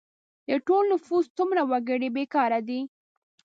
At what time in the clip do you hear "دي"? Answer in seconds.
2.67-2.79